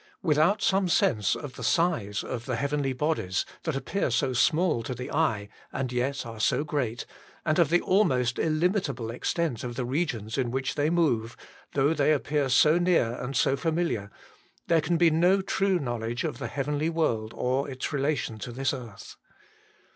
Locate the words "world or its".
16.89-17.85